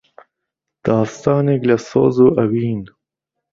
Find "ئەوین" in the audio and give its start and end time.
2.37-2.81